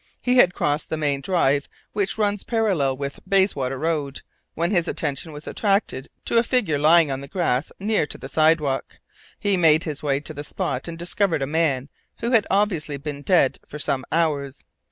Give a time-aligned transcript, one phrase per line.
[0.19, 4.23] He had crossed the main drive which runs parallel with the Bayswater Road,
[4.55, 8.27] when his attention was attracted to a figure lying on the grass near to the
[8.27, 8.97] sidewalk.
[9.39, 11.87] He made his way to the spot and discovered a man,
[12.19, 14.63] who had obviously been dead for some hours.